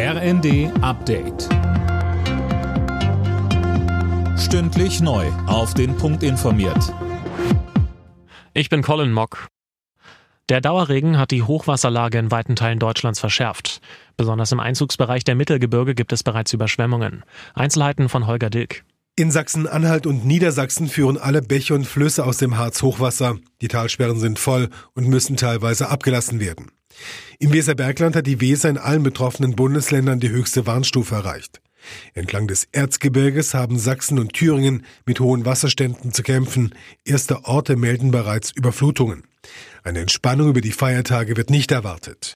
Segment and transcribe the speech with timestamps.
[0.00, 1.48] RND Update.
[4.38, 5.26] Stündlich neu.
[5.48, 6.94] Auf den Punkt informiert.
[8.54, 9.48] Ich bin Colin Mock.
[10.50, 13.80] Der Dauerregen hat die Hochwasserlage in weiten Teilen Deutschlands verschärft.
[14.16, 17.24] Besonders im Einzugsbereich der Mittelgebirge gibt es bereits Überschwemmungen.
[17.54, 18.84] Einzelheiten von Holger Dilk.
[19.16, 23.38] In Sachsen-Anhalt und Niedersachsen führen alle Bäche und Flüsse aus dem Harz Hochwasser.
[23.62, 26.70] Die Talsperren sind voll und müssen teilweise abgelassen werden.
[27.38, 31.60] Im Weserbergland hat die Weser in allen betroffenen Bundesländern die höchste Warnstufe erreicht.
[32.14, 36.74] Entlang des Erzgebirges haben Sachsen und Thüringen mit hohen Wasserständen zu kämpfen.
[37.04, 39.22] Erste Orte melden bereits Überflutungen.
[39.84, 42.34] Eine Entspannung über die Feiertage wird nicht erwartet.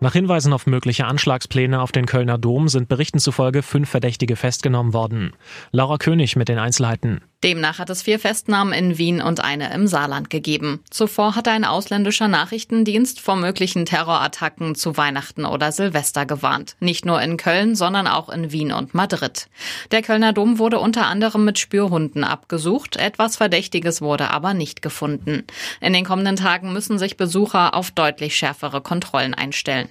[0.00, 4.92] Nach Hinweisen auf mögliche Anschlagspläne auf den Kölner Dom sind Berichten zufolge fünf Verdächtige festgenommen
[4.92, 5.32] worden.
[5.70, 7.20] Laura König mit den Einzelheiten.
[7.44, 10.80] Demnach hat es vier Festnahmen in Wien und eine im Saarland gegeben.
[10.90, 16.76] Zuvor hatte ein ausländischer Nachrichtendienst vor möglichen Terrorattacken zu Weihnachten oder Silvester gewarnt.
[16.78, 19.48] Nicht nur in Köln, sondern auch in Wien und Madrid.
[19.90, 22.96] Der Kölner Dom wurde unter anderem mit Spürhunden abgesucht.
[22.96, 25.44] Etwas Verdächtiges wurde aber nicht gefunden.
[25.80, 29.88] In den kommenden Tagen müssen sich Besucher auf deutlich schärfere Kontrollen einstellen.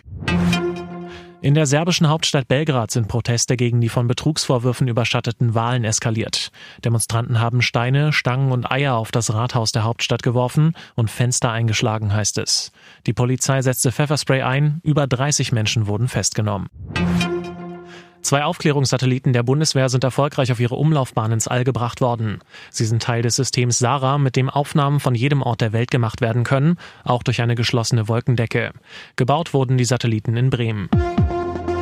[1.44, 6.52] In der serbischen Hauptstadt Belgrad sind Proteste gegen die von Betrugsvorwürfen überschatteten Wahlen eskaliert.
[6.86, 12.14] Demonstranten haben Steine, Stangen und Eier auf das Rathaus der Hauptstadt geworfen und Fenster eingeschlagen,
[12.14, 12.72] heißt es.
[13.08, 16.68] Die Polizei setzte Pfefferspray ein, über 30 Menschen wurden festgenommen.
[18.22, 22.40] Zwei Aufklärungssatelliten der Bundeswehr sind erfolgreich auf ihre Umlaufbahn ins All gebracht worden.
[22.70, 26.22] Sie sind Teil des Systems SARA, mit dem Aufnahmen von jedem Ort der Welt gemacht
[26.22, 28.74] werden können, auch durch eine geschlossene Wolkendecke.
[29.16, 30.88] Gebaut wurden die Satelliten in Bremen.